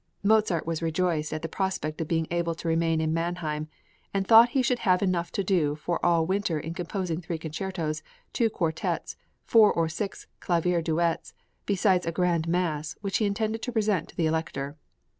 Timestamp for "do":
5.43-5.75